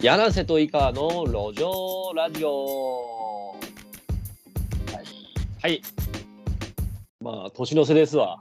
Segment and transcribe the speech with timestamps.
[0.00, 3.56] 柳瀬と以下の路上ラジオ。
[4.92, 5.04] はい。
[5.62, 5.82] はい。
[7.22, 8.38] まあ、年の瀬ですわ。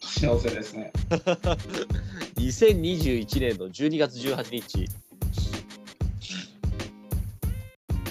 [0.00, 0.92] 年の瀬ですね。
[2.36, 4.88] 2021年の12月18日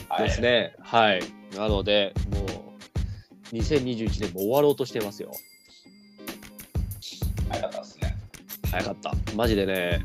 [0.08, 0.40] はいです。
[0.42, 0.76] ね。
[0.80, 1.22] はい。
[1.58, 5.32] なので、もう、2021年も終わろうとしてますよ。
[7.50, 8.16] 早かったですね。
[8.72, 9.14] 早かった。
[9.36, 10.02] マジでね、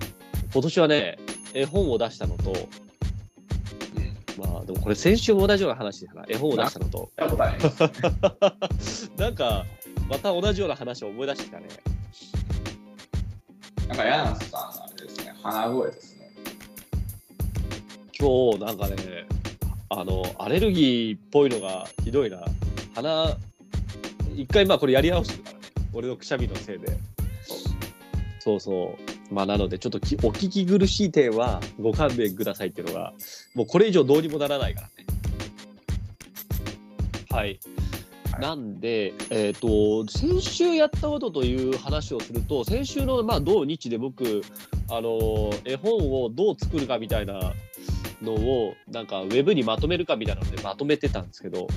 [0.53, 1.19] 今年はね、
[1.55, 2.55] 絵本を出したのと、うん。
[4.53, 6.25] まあ、でもこれ先週も同じような話だな。
[6.29, 7.71] 絵本を出したのと、やったことありま
[8.81, 9.11] す。
[9.17, 9.65] なんか、
[10.09, 11.69] また同じような話を思い出してきたね。
[13.89, 16.25] なんか、柳瀬さん、あれですね、鼻声ですね。
[18.19, 19.27] 今日なんかね
[19.91, 22.39] あのアレルギーっぽいのがひどいな
[22.95, 23.37] 鼻
[24.35, 26.97] 一回まあこれやり直してるからね俺のくしゃみのせいで
[28.39, 33.13] そうそうまあなのでちょっときお聞き苦しい点はご勘弁くださいっていうのが
[33.55, 34.93] もうこれ以上どうにもならないからね。
[37.31, 37.59] はい。
[38.31, 38.41] はい。
[38.41, 44.43] なんで、えっと先週やったことという話をすると先週の、まあ、土日で僕
[44.91, 47.53] あの絵本をどう作るかみたいな
[48.23, 51.69] のをなんかウェブにまとめるかみたいなのでまとめてたんですけど、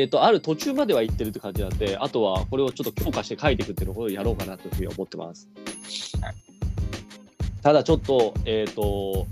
[0.00, 5.48] えっとある途中までは行ってるって感じなんであとはこれをちょっと強化して書いていくっていうのをやろうかなというふうに思ってます。
[6.20, 6.34] はい
[7.60, 9.26] ただちょっと,、えっと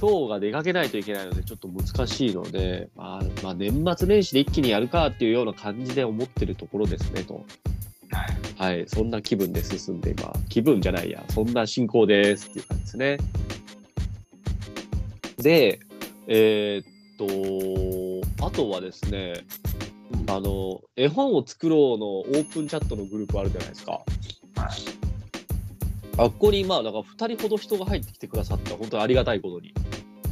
[0.00, 7.44] 今日が出かけないといけないのでちょっと難しいので、まあ、まあ年末年始で一気にやるかっていうような感じで思ってるところですねと。
[8.56, 8.76] はい。
[8.78, 13.18] はい、そんな気分で進んで今、気分じゃないや、そんな進行ですっていう感じですね。
[15.38, 15.80] で、
[16.26, 19.44] えーっと、あとはですね、
[20.36, 23.92] あの、絵本を作ろうのオープンチャットのグループあるじゃないですか。
[23.92, 24.04] はい。
[26.18, 29.74] あっこに、まあ、なんか2人ほど人が入ってきてくださった、本当にありがたいことに。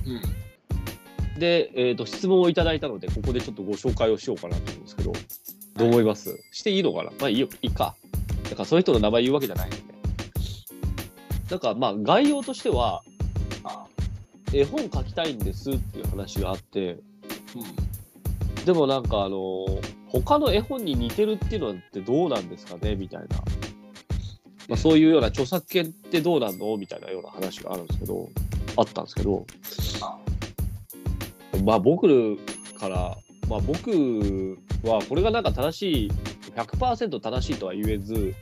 [0.06, 1.40] うん。
[1.40, 5.12] で、えーっと、質問をいただいたので、ここでちょっとご紹介をしようかなと思うんですけど、
[5.76, 7.12] どう思います、していいのかな？
[7.20, 7.94] まあいいよ、いいか。
[8.44, 9.82] だからそういう人の名前言うわけじゃないので。
[11.50, 13.02] なんかまあ概要としては、
[13.62, 13.86] あ
[14.52, 17.00] 絵本書きたいんですっていう話があって、うん。
[18.68, 19.64] でもなんかあの、
[20.08, 22.96] 他の絵本に似てるっていうのってどうなんですかね？
[22.96, 23.26] みたいな。
[24.68, 26.76] まあそういうような著作権ってどうなんの？
[26.76, 28.28] みたいなような話があるんですけど、
[28.76, 29.46] あったんですけど、
[30.02, 30.18] あ
[31.64, 32.36] まあ僕
[32.78, 33.16] から、
[33.48, 36.12] まあ僕はこれがなんか正しい、
[36.54, 38.34] 100%正しいとは言えず、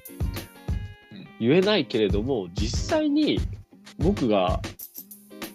[1.39, 3.39] 言えないけれども、実際に
[3.99, 4.61] 僕が、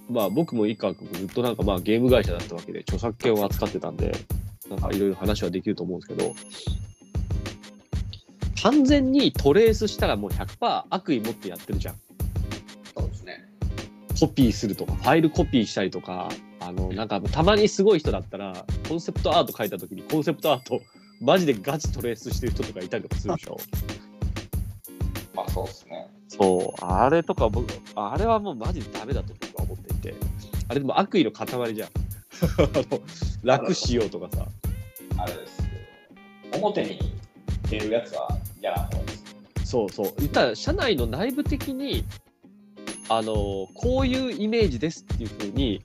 [0.09, 4.13] まあ僕も一家ずっとなんかまあゲーム会社だったわけで、著作権を扱ってたんで、
[4.75, 6.35] なんかいろいろ話はできると思うんですけど、
[8.63, 11.95] 完全にトレースしたらもう100%悪意持ってやってるじゃん。
[12.95, 13.45] そうですね。
[14.19, 20.79] コピーするとか、ファイルコピーしたりとか、あの、なんかたまにすごい人だったら、コンセプトアート書いた時にコンセプトアート、
[21.19, 23.57] マジでガチトレースしてる人とかいたりとかするでしょ。
[25.33, 26.07] まあ、そうですね。
[26.27, 30.13] そう、あれとか僕、あれはもうマジでダメだと僕は思っていて、
[30.67, 31.89] あれでも悪意の塊じゃん。
[33.43, 34.47] 楽しようとかさ。
[35.21, 35.57] あれです
[36.51, 36.99] けど、表に
[37.69, 39.21] 出るやつは嫌な方です。
[39.65, 40.13] そうそう。
[40.17, 42.03] 言ったら、社内の内部的に、
[43.09, 45.81] あの、こういうイメージですっていうふうに、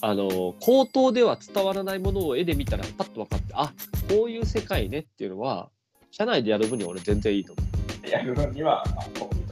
[0.00, 3.72] あの、口頭では伝わらないものを絵で見たらパッと分かって、あ、
[4.08, 5.70] こういう世界ねっていうのは、
[6.10, 7.62] 社内でやる分には俺全然いいと思
[8.06, 8.10] う。
[8.10, 8.84] やる分には。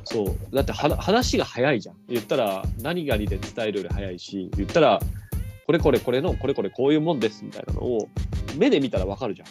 [0.05, 0.55] そう。
[0.55, 1.97] だっては話が早いじゃん。
[2.09, 5.01] 言ったら何々で伝えるより早いし、言ったら、
[5.67, 8.09] これこれこれのこれこれこういうもんですみたいなのを
[8.57, 9.49] 目で見たらわかるじゃん。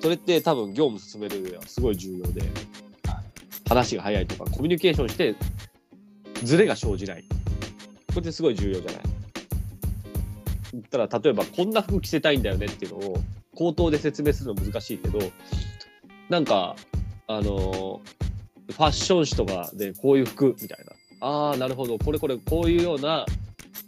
[0.00, 2.42] それって多分業務進める上はすごい重要で、
[3.68, 5.34] 話が早いとかコミュニケーションして
[6.42, 7.24] ズレが生じない。
[8.08, 9.00] これってすごい重要じゃない？
[10.72, 13.18] 言ったら例えばこんな服着せたいんだよねっていうのを
[13.54, 15.18] 口頭で説明するの難しいけど、
[16.28, 16.76] なんか、
[17.28, 18.00] あの
[18.70, 20.78] ファッション誌とかでこういう服みたい
[21.20, 21.26] な。
[21.26, 21.98] ああ、なるほど。
[21.98, 23.24] これこれこういうような、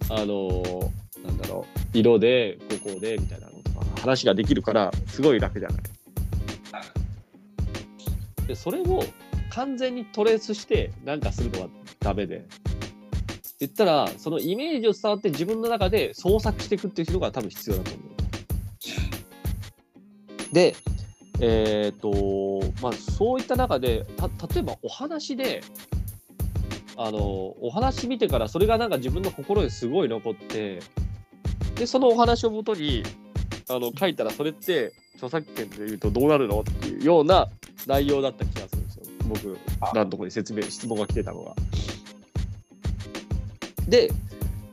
[0.09, 0.91] あの
[1.23, 3.58] なんだろう、色で、ここで、みたいなの、
[3.99, 5.83] 話ができるから、すごい楽じゃない。
[8.47, 9.05] で、それを
[9.51, 11.69] 完全にトレースして、なんかするのは
[12.01, 12.47] ダメで。
[13.61, 18.09] 言ったら、そのイメージを伝わって自分の中で創作していくっていう人が多分必要だと思う。
[20.55, 20.77] で、
[21.41, 25.63] えっ、と、まあ、そういった中で、た、例えばお話で、
[26.97, 30.81] あの、お話見てからそれがなんか自分の心にすごい残って、
[31.77, 33.03] で、そのお話をもとに、
[33.69, 37.49] あの、書いたらそれって著作権で言うとどうなるのっていうような
[37.87, 39.05] 内容だった気がするんですよ。
[39.29, 41.55] 僕、あ何とこに説明、質問が来てたのが。
[43.89, 44.11] で、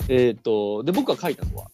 [0.10, 1.72] えっ、と、で、僕が書いたのは、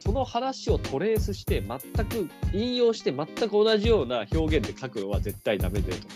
[0.00, 6.08] その話をトレースして、全く引用して、全く同じような表現で書くのは絶対ダメでと。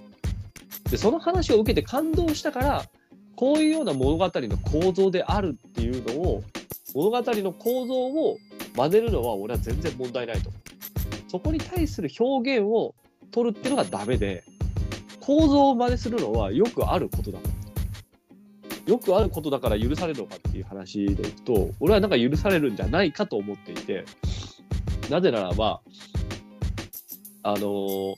[0.91, 2.85] で、その話を受けて感動したから、
[3.35, 6.43] こういうような物語の構造であるっていうのを、
[6.95, 8.39] 物語の構造を
[8.77, 10.63] 真似るのは俺は全然問題ないと思う。
[11.29, 12.95] そこに対する表現を
[13.31, 14.45] 取るっていうのがダメで、
[15.21, 17.39] 構造を真似するのはよくあることだ。
[18.87, 24.05] よくあることだから許されるのかっていう話でいくと、俺はなんか許されるんじゃないかと思っていて、
[25.11, 25.81] なぜならば、
[27.43, 28.15] あのー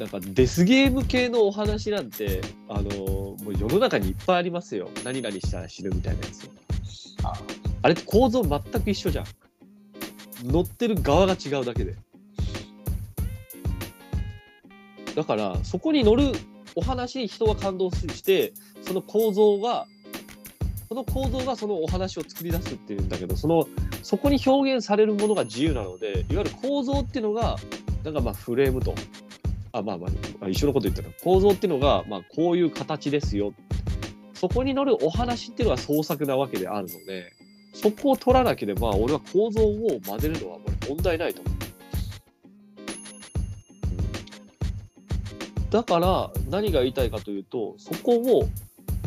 [0.00, 4.88] なんかデスゲーム系のお話なんて、あのーもう世の中にいっぱいありますよ。
[5.04, 6.50] 何々したら死ぬみたいなやつ。
[7.22, 7.32] あ
[7.82, 9.24] あれって構造全く一緒じゃん。
[10.44, 11.96] 乗ってる側が違うだけで。
[15.14, 16.32] だから、そこに乗る
[16.76, 18.52] お話に人が感動して、
[18.82, 19.86] その構造が、
[20.88, 23.66] その構造がそのお話を作り出すっていうんだけど、その、
[24.02, 27.56] そこに表現されるものが自由なので、いわゆる構造っていうのが、
[28.04, 28.94] なんかまあフレームと。
[29.72, 30.08] あ、まあま
[30.40, 33.54] あ、一緒のこと言ったら、構造っていうのが、まあこういう形ですよ。
[34.34, 37.32] そこに乗るお話っていうのは創作なわけであるので、
[37.74, 41.54] そこを取らなければ、俺は構造を真似るのは俺問題ないと思う。
[45.70, 48.48] だから、何が言いたいかというと、そこを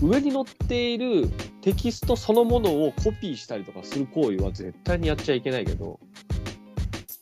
[0.02, 1.30] 上に載っている
[1.62, 6.00] テキストそのものをコピーしたりとかする行為は絶対にやっちゃいけないけど、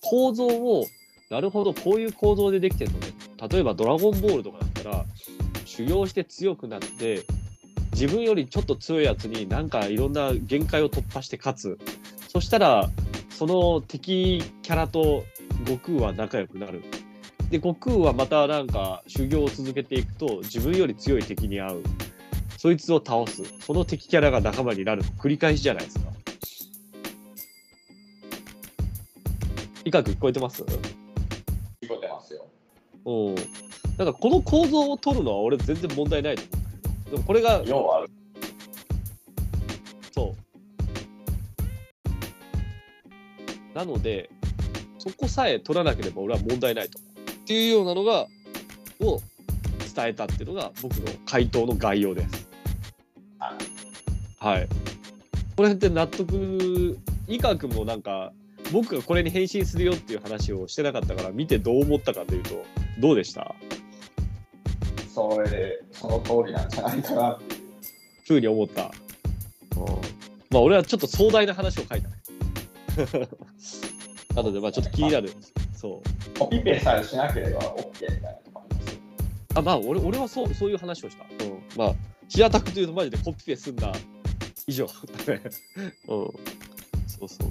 [0.02, 0.86] 構造を、
[1.30, 3.08] なるほど、こういう構造でできてるのね。
[3.50, 5.06] 例えばドラゴンボールとかだったら、
[5.66, 7.24] 修行して強くなって、
[7.96, 11.80] 自分よりちょっと強いやつになんかいろんな限界を突破して勝つ。
[12.28, 12.92] そしたら、
[13.30, 15.24] その敵キャラと
[15.66, 16.84] 悟空は仲良くなる。
[17.50, 21.84] で、悟空はまたなんか修行を続けていくと、自分より強い敵に会う。
[22.58, 23.44] そいつを倒す。
[23.62, 25.02] その敵キャラが仲間になる。
[25.18, 26.06] 繰り返しじゃないですか。
[29.86, 30.64] いかく聞こえてます？
[30.64, 30.68] 聞
[31.88, 32.46] こえてますよ。
[33.06, 33.36] うん。
[33.98, 36.65] なんかこの構造を取るのは俺全然問題ないと思う。
[37.10, 38.06] でもこれが、要は、
[40.12, 40.36] そ
[43.74, 43.78] う。
[43.78, 44.30] なので、
[44.98, 47.00] そこさえ取らなければ俺は問題ないと。
[47.00, 47.02] っ
[47.46, 48.28] ていうようなのが、
[49.02, 49.22] を
[49.96, 52.50] 伝えたっていうのが僕の回答の概要です。
[53.40, 53.56] あ
[54.40, 54.68] はい。
[55.56, 56.98] これって納得、
[57.28, 58.34] 井川君もなんか、
[58.72, 62.66] 僕がこれに返信するよっていう話をしてなかったから、見てどう思ったかというと、
[63.00, 63.54] どうでした？
[65.14, 67.62] それで、その通りなんじゃないかなっていう。
[68.28, 68.92] ふうに思った。
[70.52, 72.16] まあ俺はちょっと壮大な話を書いたね。
[74.36, 75.32] なのでまあちょっと気になる。
[75.76, 76.02] そ
[76.36, 76.40] う。
[76.40, 78.98] コピペさえしなければ OK みたいなとこあり
[79.54, 79.60] ま。
[79.60, 81.24] あまあ俺俺はそうそういう話をした。
[81.24, 81.96] うん、まあ
[82.28, 83.94] 平たくというとマジでコピペすんだ
[84.68, 84.86] 以上。
[84.88, 84.90] うん。
[86.08, 86.30] そう
[87.18, 87.50] そうそう。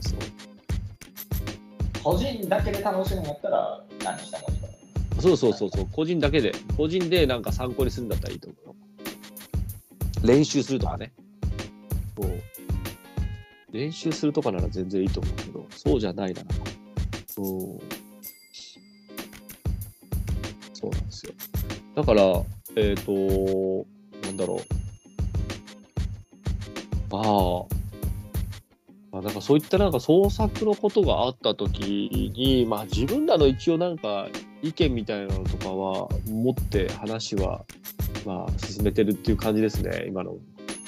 [2.02, 4.73] 個人だけで楽しむんやったら何してもいいと思います。
[5.24, 5.88] そうそうそうそう。
[5.90, 8.74] 個人だけで個人でなんか参考にするんだったらいいと思うよ。
[10.22, 11.14] 練習するとかね。
[12.14, 12.42] そう
[13.72, 16.48] 練習するとかなら全然いいと思うけど、そうじゃないなら。
[16.50, 16.54] う。
[17.36, 17.80] そ
[20.88, 21.32] うなんですよ。
[21.94, 22.42] だから、
[22.76, 23.86] えっ、と、
[24.26, 24.60] なんだろ
[27.10, 27.16] う。
[27.16, 27.74] ああ。
[29.10, 34.28] まあ、なんかそういったなんか創作のことがあった時に、まあ自分らの一応なんか
[34.64, 37.66] 意見みたいなのとかは持って話は
[38.24, 40.36] まあ進めてるっていう感じですね、今の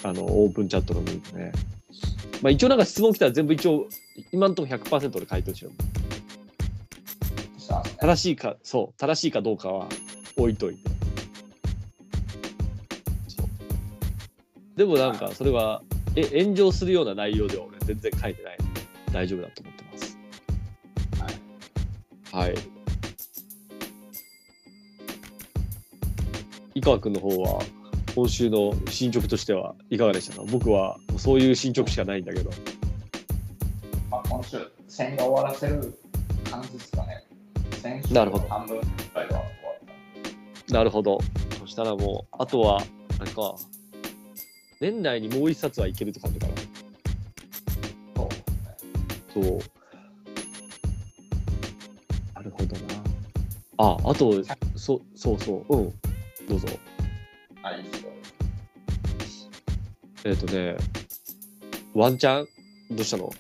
[0.02, 1.52] あのオープンチャットの見るとね。
[2.40, 3.86] まあ一応なんか質問来たら全部一応
[4.32, 5.72] 今のところ100%で回答しよう。
[7.98, 9.86] 正しいか、そう、正しいかどうかは
[10.36, 10.90] 置いといて。
[14.76, 15.82] でもなんかそれは
[16.14, 18.80] え炎上するような内容では俺全然書いてないので
[19.12, 20.18] 大丈夫だと思ってます。
[22.32, 22.54] はい。
[22.54, 22.75] 井
[26.86, 27.60] 川君の方は
[28.14, 30.44] 今週の進捗としてはいかがでしたか？
[30.48, 32.50] 僕はそういう進捗しかないんだけど。
[34.08, 35.98] まあ、今週、戦が終わらせる
[36.48, 37.24] 感じですかね。
[37.82, 39.48] 先週なるほどの半分ぐらいは終わっ
[40.68, 40.74] た。
[40.74, 41.18] なるほど。
[41.58, 42.80] そしたらもう、あとは、
[43.18, 43.56] あれか、
[44.80, 46.52] 年内にもう一冊はいけるって感じかな。
[48.14, 48.36] そうね。
[49.34, 49.58] そう。
[52.32, 52.82] なるほどな。
[53.78, 54.44] あ、あと、
[54.76, 55.92] そそうそう、うん。
[56.48, 56.68] どうぞ。
[57.62, 58.10] あ、いすよ。
[60.24, 60.76] えっ、とね、
[61.94, 62.46] ワンチャン？
[62.96, 63.32] どうしたの？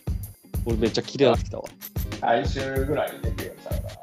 [0.64, 1.64] 俺めっちゃ綺麗になってきたわ。
[2.20, 3.94] 来週ぐらいにできるようにしたのか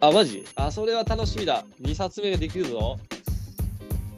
[0.00, 0.08] な。
[0.08, 0.44] あ、マジ？
[0.56, 1.64] あ、それは楽しみだ。
[1.80, 2.98] 2冊目ができるぞ。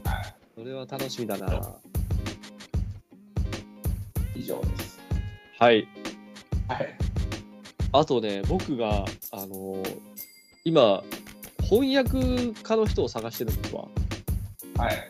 [0.03, 0.35] はい。
[0.55, 1.75] それは楽しみだな。
[4.35, 4.99] 一上です。
[5.59, 5.87] はい。
[6.67, 6.97] はい。
[7.93, 9.99] あとね、僕が、あのー
[10.65, 11.03] 今、
[11.61, 13.85] 翻訳家の人を探してるんですわ。
[14.77, 15.09] はい。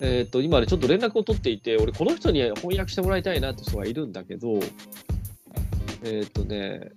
[0.00, 4.60] えっ、と、今ね、ちょっと連絡を取っていて、俺、この人に翻訳してもらいたいなって人がいるんだけど、
[6.04, 6.92] えっ、とね、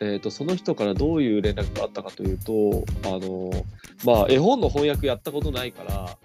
[0.00, 3.50] えっ、と、その人からどういう連絡があったかというと、あの、
[4.04, 6.18] まあ、絵本の翻訳やったことないから、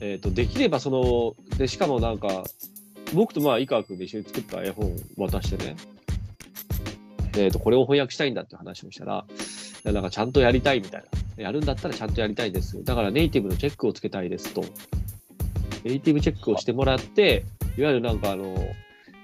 [0.00, 2.44] えっ、と、できればその、で、しかもなんか、
[3.14, 5.76] 僕とまあ、井川君で一緒に作った絵本渡してね、
[7.36, 9.24] えっ、と、これを翻訳したいんだって話をしたら、
[9.84, 11.21] なんかちゃんとやりたいみたいな。
[11.36, 12.82] やるんだったらちゃんとやりたいです。
[12.84, 14.64] だからネイティブのチェックをつけたいですと。
[15.84, 17.44] ネイティブチェックをしてもらって、
[17.76, 18.54] いわゆるなんかあの、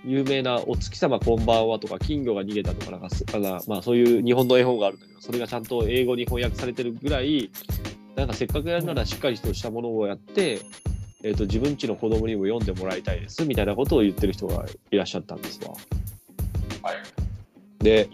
[0.04, 7.50] 有名なお月様こんばんはとか、金魚が逃げたとかなんかす、あのまあそういう日本の絵本があるんだけど、それがちゃんと英語に翻訳されてるぐらい、
[8.16, 10.60] なんかせっかくやるならしっかりとしたものをやって、
[11.24, 15.72] えっ、と、自分家の子供にも読んでもらいたいです、みたいなことを言ってる人がいらっしゃったんですわ。
[16.82, 17.84] はい。
[17.84, 18.08] で、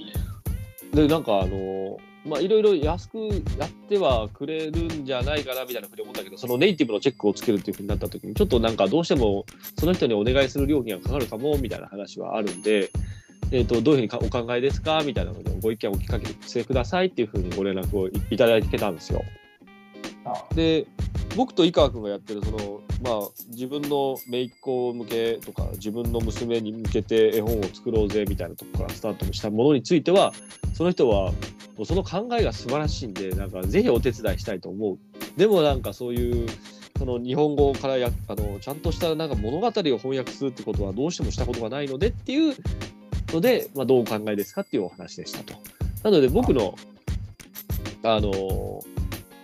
[0.92, 3.18] で、なんかあの、まあ、いろいろ安く
[3.58, 9.44] やってはくれるんじゃないかなみたいなふうに思ったけど、そのネイティブのチェックをつけるというふうになった時に、ちょっとなんかどうしても
[9.78, 12.90] その人にお願いする料金がかかるかもみたいな話はあるんで、
[13.52, 15.02] えっ、と、どういうふうにかお考えですか？
[15.04, 19.22] みたいなので、ご意見をお聞かせくださいっていうふうにご連絡をいただいてたんですよ。
[20.54, 20.86] で
[21.36, 30.32] 僕と井川君がやってるその、まあ、自分の姪っ子向けとか自分の娘に向けて絵本を作ろうぜみたいなとこからスタートしたものについては
[30.74, 31.32] その人は
[31.84, 34.98] その考えが素晴らしいんでなんかぜひお手伝いしたいと思う
[35.36, 36.48] でもなんかそういう
[36.96, 42.54] その日本語からやあのちゃんとしたなんか物語を翻訳するってことはどうしてもしたことがないのでっていう
[43.32, 45.54] ので、まあ、どうお考えですかっていうお話でしたと。
[46.04, 46.76] なので僕の
[48.04, 48.84] あの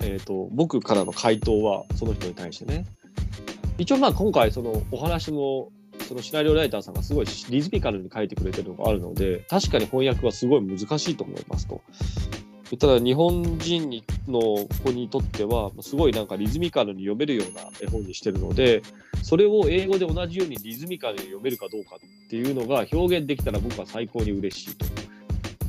[0.02, 2.87] えー、と僕からの回答はその人に対してね
[3.78, 5.71] 一応まあ今回そのお話も
[6.07, 11.83] そのシナリオライターさんがすごいリズミカルに書いてくれてるのがあるので確かに翻訳はすごい難しいと思いますと。
[12.78, 14.40] ただ日本人にの
[14.85, 18.83] 子にとってはすごいなんかリズミカルに読めるような絵本にしてるので
[19.23, 24.87] それを英語で同じようにリズミカルに読めるかどうかっていうのが表現できたら僕は最高に嬉しいと。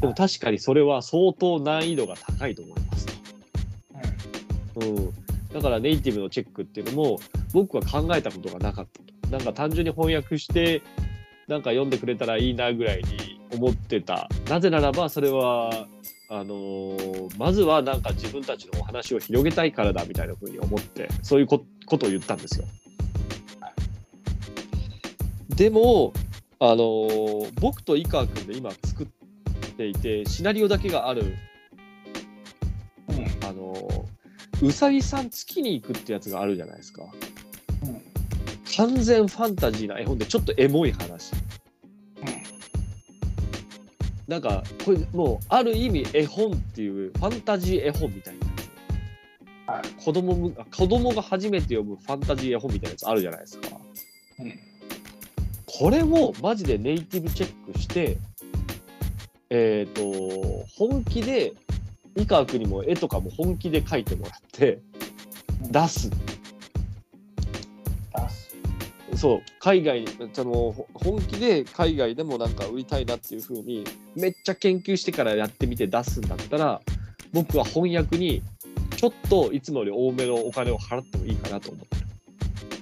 [0.01, 2.80] でも確かにそれは相当難易度が高いと思います。
[4.81, 5.13] うん、
[5.53, 7.19] だからネイティブのチェックっていうのも
[7.53, 9.11] 僕は考えたことがなかったと。
[9.31, 10.81] なんか単純に翻訳して
[11.47, 14.29] なんか読んでくれたらいいなぐらいに思ってた。
[14.49, 15.87] なぜならばそれは
[16.29, 22.65] あのーまずはなんか自分たちのお話を広げたいからだみたいな風に思ってそういうこことを言ったんですよ。
[25.49, 26.13] でも
[26.59, 29.07] あのー僕と井川君で今作っ
[29.77, 31.35] ていてシナリオだけがある
[34.61, 37.03] うさぎさん月に行くってやつがあるじゃないですか
[37.83, 38.01] うん。
[38.75, 41.31] 完全ファンタジーな絵本でちょっとエモい話
[44.27, 48.35] なんかこれもうある意味絵本っていうファンタジー絵本みたい
[49.65, 49.83] なはい。
[50.03, 53.67] 子供子供が初めて読むファンタジー絵本みたいなやつあるじゃないですか
[54.39, 54.59] うん。
[55.65, 58.17] これをマジでネイティブチェックして
[59.49, 60.01] えっ、と
[60.77, 61.53] 本気で
[62.15, 64.81] 井川君にも絵とかも本気で描いてもらって
[65.69, 66.17] 出す出
[68.29, 68.51] す。
[69.15, 72.51] そう海外その本気で海外でもなん。
[72.51, 73.83] か売りたいなっていう風に
[74.15, 76.23] めっちゃ研究してからやってみて出すん。
[76.23, 76.81] だったら
[77.33, 78.41] 僕は翻訳に
[78.97, 82.01] ちょっといつもより多めのお金を払ってもいいかなと思ってる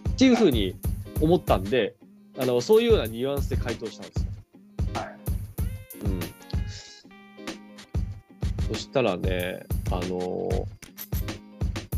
[0.10, 0.76] っていう風に
[1.22, 1.64] 思ったん。
[1.64, 1.96] で
[2.38, 4.08] あのそういうようなニュアンスで回答したん。
[4.08, 4.28] ですよ。
[4.94, 5.16] はい。
[6.06, 6.20] うん、
[8.70, 10.68] そしたらねあの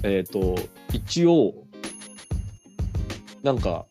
[0.04, 0.56] えっ、と
[0.94, 1.54] 一応
[3.44, 3.86] なんか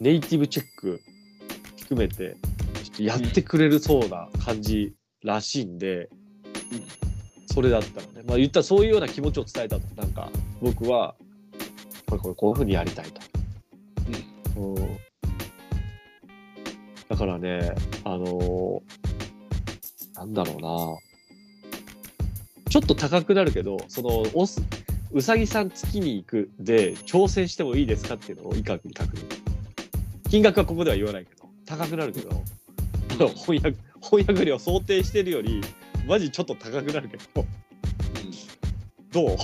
[0.00, 1.00] ネイティブチェック
[1.80, 2.36] 含めて
[2.84, 6.08] ちょっとやってくれるそうな感じらしいんで、
[7.46, 8.22] それだったらね。
[8.26, 10.28] まあ言ったらそういうような気持ちを伝えたとなんか
[10.60, 11.14] 僕は
[12.08, 13.20] これこれこういうふうにやりたいと。
[14.56, 14.74] うん、
[17.08, 17.74] だからね、
[18.04, 19.02] あのー
[20.14, 21.11] なんだろうな、
[22.72, 24.62] ちょっと高くなるけど、その、おす、
[25.12, 29.24] うさぎさん月に行くで挑戦してもいいですかっていうのを以下に確認。
[30.30, 32.34] 金額はここでは言わないけど、高くなるけど、あ
[33.16, 35.60] の翻訳、翻訳料想定してるより、
[36.08, 37.44] マジちょっと高くなるけど、
[39.12, 39.36] どう？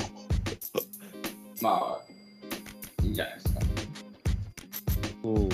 [1.60, 3.60] まあ、いいんじゃないですか。
[5.24, 5.48] うん。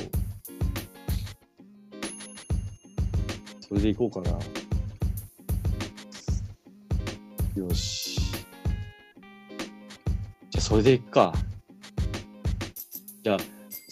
[3.68, 4.38] それでいこうかな。
[7.56, 8.20] よし。
[10.50, 11.32] じゃあ、それでいくか。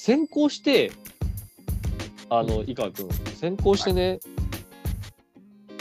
[0.04, 0.90] 先行して、
[2.28, 4.18] あの、井川君、先行してね、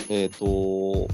[0.09, 1.07] えっ、と、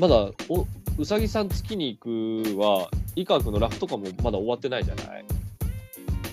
[0.00, 0.66] まだお、
[0.98, 5.24] うさぎさん月に行くは、井川君のラフとかもまだ終わってないじゃない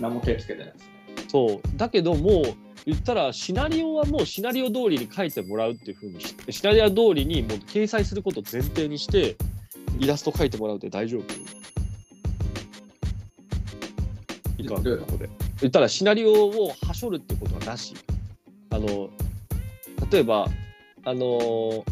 [0.01, 1.25] 何も手つけてないですね。
[1.27, 1.77] そう。
[1.77, 2.43] だけどもう、
[2.89, 9.35] 言ったら、シナリオはもうシナリオ通りに書いてもらうっていうふうにし、シナリオ通りにもう掲載することを前提にして、
[9.99, 11.23] イラスト書いてもらうって大丈夫
[14.57, 15.29] いかここで。
[15.61, 17.93] 言ったら、シナリオをはしょるってことはなし。
[18.71, 19.09] あの、
[20.11, 20.47] 例えば、
[21.05, 21.85] あの、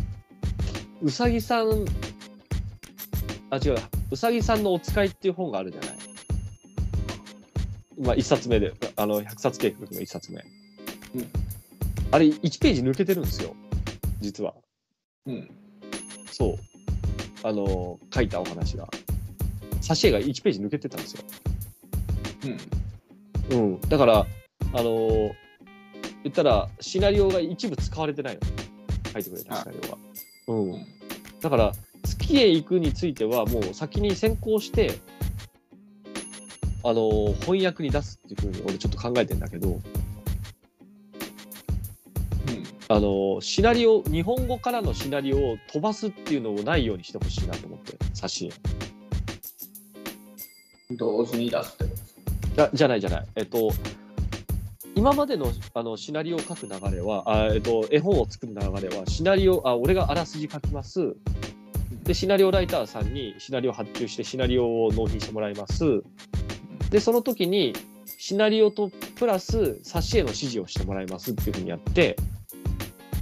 [1.04, 1.86] うさぎさん、
[3.52, 3.78] あ、違う、
[4.10, 5.90] うさぎさんのお使いっていう本があるじゃない。
[8.00, 10.44] まあ、一冊目で、あの、100冊計画の一冊目。
[11.16, 11.48] うん
[12.10, 13.54] あれ、1ページ抜けてるんですよ。
[14.22, 14.54] 実は。
[15.26, 15.50] うん。
[16.32, 16.58] そう。
[17.44, 18.88] あの、書いたお話が。
[19.82, 21.24] 挿絵が1ページ抜けてたんですよ。
[23.52, 23.60] うん。
[23.60, 23.82] うん。
[23.82, 24.26] だから、
[24.74, 25.32] あの
[26.24, 28.42] 言ったら、シナリオが一部使われてないの。
[29.12, 29.98] 書いてくれたシナリオが。
[30.48, 30.74] うん。
[30.74, 30.86] うん
[31.40, 31.72] だから、
[32.04, 35.00] 月へ行くについては、もう先に先行して、
[36.84, 39.84] あの翻訳に出すっていうふうに俺ちょっと考えてんだけど、うん。
[42.90, 48.54] あのシナリオ、日本語からのシナリオを飛ばすっていうのをないようにしてほしいなと思って、挿絵。
[50.96, 52.22] 同時に出すってことですか？
[52.56, 53.28] じゃじゃないじゃない。
[53.36, 53.72] えっと、
[54.96, 61.14] 今までのあのシナリオを書く流れは、あえっと、絵本を作る流れは、シナリオ、あ俺があらすじ書きます。
[62.04, 66.04] で、シナリオライターさんにシナリオを発注して、シナリオを納品してもらいます。
[66.90, 67.74] で、その時に、
[68.18, 72.16] シナリオとプラス挿絵の指示をしてもらいますっていうふうにやって、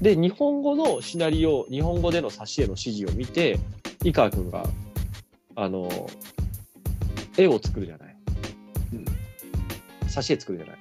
[0.06, 3.58] で、日本語のシナリオ、日本語での挿絵の指示を見て、
[4.04, 4.64] 井川君が、
[5.56, 5.90] あの、
[7.36, 8.16] 絵を作るじゃない。
[8.94, 9.06] うん
[10.08, 10.78] 挿絵作るじゃない。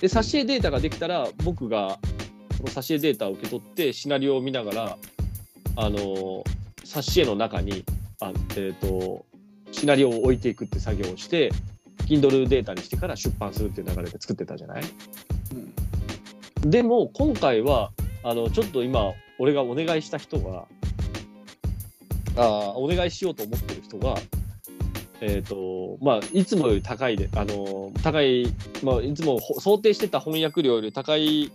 [0.00, 2.00] で、挿絵データができたら、僕が
[2.56, 4.98] その挿絵データを受け取って、シナリオを見ながら、
[5.76, 6.42] あの、
[6.84, 7.84] 挿絵の中に、
[8.20, 9.24] あえっ、と、
[9.70, 11.52] シナリオを置いていくって作業をして、
[12.08, 14.82] Kindle データにしてから出版するっていう流れで作ってたじゃない
[16.62, 16.70] うん。
[16.70, 17.92] でも、今回は、
[18.24, 20.66] あの、ちょっと今、俺がお願いした人が、
[22.36, 24.16] あーお願いしようと思ってる人が、
[25.20, 28.46] えっ、と、まあ、いつもより高いで、あの、高い、
[28.82, 31.52] まあ、いつもほ想定してた翻訳料より高い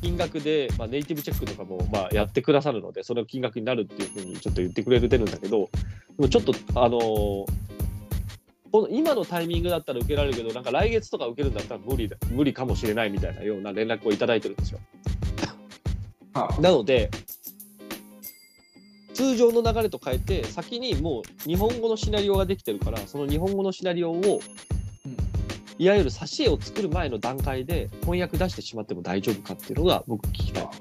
[0.00, 5.68] 金額で、まあ、ネイティブチェックとかも、まあ、やってくださるので、その金額になるっていうふうにちょっと言ってくれてるんだけど、
[6.16, 7.46] でもちょっと、あのこ
[8.80, 14.80] の今のタイミングだったら受けられるけど、なんか来月とか受けるんだったら無理だ無理かもしれないみたいなような連絡をいただいてるんですよ。
[16.34, 17.10] はなので、
[19.14, 24.22] 通常の流れと変えて、先にもう日本語のシナリオができてるから、その日本語のシナリオを、うん
[25.78, 30.72] いわゆる挿絵を作る前の段階で翻訳出してしまっても大丈夫かっていうのが僕聞きたいこ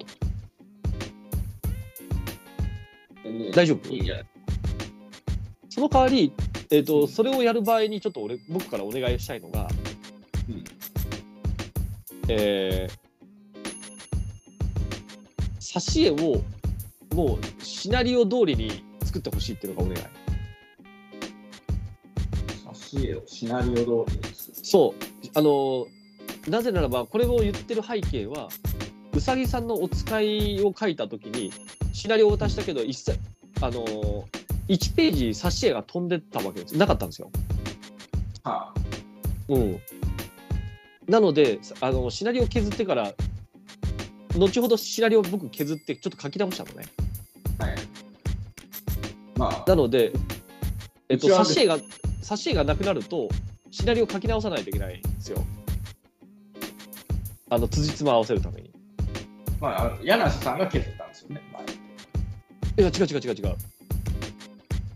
[3.24, 3.30] と。
[3.30, 3.52] い。
[3.52, 3.90] 大丈夫？
[3.90, 4.26] いいんじゃない
[5.70, 6.34] その代わり、
[6.70, 9.70] えーと、それをやる場合にちょっと俺、僕からお願いしたいのが、
[10.50, 10.64] うん。
[12.28, 12.94] えー、
[15.74, 16.42] 挿絵を
[17.16, 20.02] もうシナリオ通りに作ってほしいっていうのがお願い。
[22.66, 24.24] 挿絵をシナリオ通りに。
[24.64, 25.04] そう、
[25.34, 25.88] あの
[26.48, 28.50] なぜならば、これを言ってる背景は、
[29.14, 31.52] うさぎさんのお使いを書いたときに、
[31.94, 33.20] シナリオを渡したけど、一切、
[33.62, 33.86] あの
[34.68, 36.78] 1ページ挿絵が飛んでたわけです。
[36.78, 37.30] なかったんですよ。
[38.44, 38.74] は
[39.50, 39.80] うん。
[41.08, 43.14] なので、あのシナリオ削ってから、
[44.36, 46.88] 後ほどシナリオを僕削って、ちょっと書き直したのね。
[47.60, 47.64] あ。
[47.66, 47.76] はい。
[49.36, 50.12] まあ、なので、
[51.10, 51.78] えっと、挿絵が、
[52.22, 53.30] 挿絵がなくなると、
[53.72, 55.44] シナリオ書き直さないといけないんですよ。
[57.50, 58.72] あの、辻褄合わせるために。
[59.60, 61.42] まあ柳瀬さんが削ったんですよね。
[61.54, 61.68] 前い
[62.78, 63.56] や、違う違う違う違う。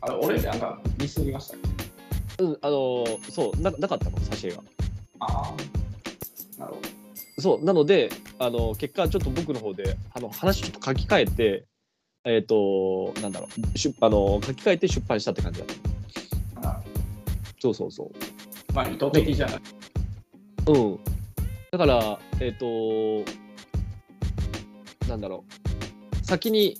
[0.01, 1.59] あれ俺なんかミスりましたっ
[2.37, 2.43] け？
[2.43, 4.63] うん、あのーそうな、なかったの、挿絵が。
[5.19, 5.53] ああ。
[7.37, 11.65] そう、なので、あの結果、ちょっと僕の方で、あの、話ちょっと書き換えて、
[12.23, 15.75] えっ、と、なんだろう、出あの書き換えて出版したって感じだった。
[17.59, 18.73] そうそうそう。
[18.73, 19.61] まあ、意図的じゃない。
[20.67, 20.99] うん。
[21.71, 23.25] だから、えっ、と、
[25.09, 25.43] なんだろ
[26.23, 26.77] う、先に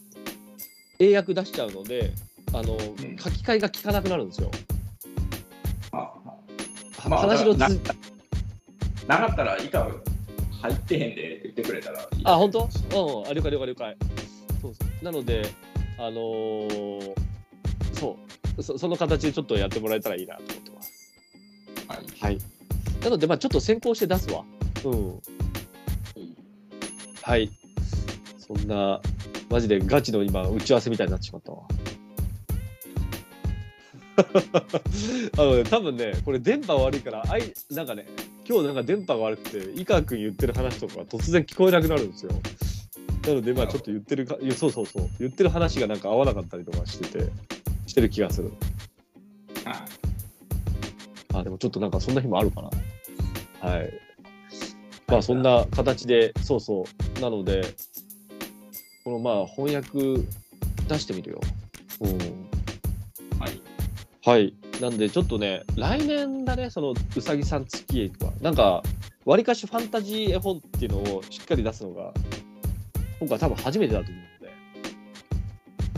[1.00, 2.12] 英訳出しちゃうので、
[2.54, 2.78] あの、ん
[3.18, 4.50] 書き換えが効かなくなるんですよ。
[5.92, 7.60] まあ、はまあ話のつ
[9.08, 9.88] なかったら以下
[10.72, 12.22] 入ってへんでって言ってくれたらいい。
[12.24, 12.60] あ、本当？
[12.60, 13.98] うん、あ、了解了解了解。
[14.62, 15.44] そうそうなので、
[15.98, 17.14] あのー
[17.94, 18.18] そ
[18.58, 21.14] うそ、その形でちょっとやってもらえたらいいなと思ってます。
[21.88, 22.00] はい。
[22.20, 22.40] はい。
[23.02, 24.44] なので、まあちょっと先行して出すわ。
[24.86, 25.22] うん。
[27.22, 27.52] はい。
[28.38, 29.02] そんな、
[29.50, 31.64] マジでガチの今、打ち合わせみたいになってしまったわ。
[35.38, 38.06] あのね、多分ね、これ電波悪いから、あい、なんかね、
[38.48, 42.32] 今日なんか電波が悪くて、井川君言ってる話とかが突然聞こえなくなるんですよ。
[43.28, 47.32] なので、まあちょっと言ってるか、そうそうそう、言ってる話がなんか合わなかったりとかしてて、
[47.88, 48.52] してる気がする。
[49.66, 49.76] はい
[51.36, 52.70] あ、でもちょっとなんかそんな日もあるかな。
[53.70, 53.94] はい。
[55.08, 56.86] まあそんな形で、そうそ
[57.18, 57.20] う。
[57.20, 57.64] なので、
[59.04, 60.24] このまあ翻訳
[60.88, 61.42] 出してみるよ。
[62.02, 62.18] うん。
[63.40, 63.62] はい。
[64.24, 64.54] はい。
[64.82, 68.84] なんでちょっとね、来年だね、そのうさぎさん月へとか、なんか、
[69.26, 72.14] わりかしファンタジー絵本っていうのをしっかり出すのが、
[73.20, 74.54] 今回多分初めてだと思うので。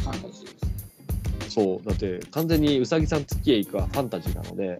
[0.01, 1.49] ファンタジーですね。
[1.49, 4.79] そう、だって完全にうさぎさん月へ行くはファンタジーなので、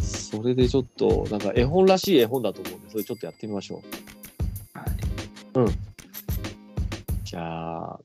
[0.00, 3.82] それでちょっと、なんか絵本らしい絵本だと思うんで、それちょっとやってみましょ
[4.74, 5.58] う。
[5.58, 5.70] はい。
[7.24, 8.00] じゃあ、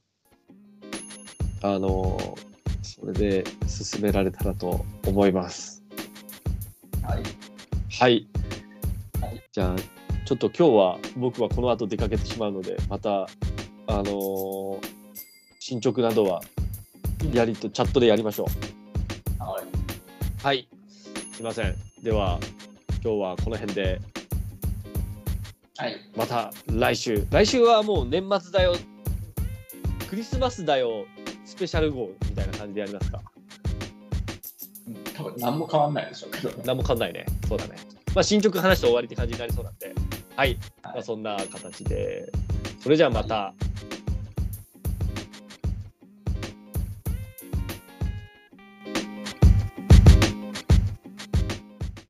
[1.62, 2.38] あの、
[3.00, 5.84] それで進められたらと思います。
[7.04, 7.24] はい。
[7.90, 8.28] はい。
[9.22, 9.76] はいじゃあ、
[10.26, 13.28] ちょっと今日は僕はこの後出かけてしまうので、また、あ
[13.88, 15.00] のー
[15.60, 16.42] 進捗などは、
[17.32, 18.46] やりと、チャットでやりましょ
[19.40, 19.44] う。
[19.44, 19.66] はい。
[20.44, 20.70] はい。
[21.32, 21.76] すいません。
[22.02, 22.40] では、
[23.04, 24.02] 今日はこの辺で、
[25.78, 25.96] はい。
[26.16, 27.28] また来週。
[27.30, 28.76] 来週はもう年末だよ。
[30.10, 31.06] クリスマスだよ。
[31.60, 33.22] スペシャル号みたいな感じでやりますか？
[34.88, 36.63] うん多分何も変わんないでしょうけどね。
[36.65, 37.26] 何も変わんないね。
[37.50, 37.76] そうだね。
[38.15, 39.93] まあ、進捗話して終わりって感じになりそうなんで。
[40.38, 40.58] はい。
[40.82, 42.32] まあ、はいそんな形で。
[42.82, 43.54] それじゃあまた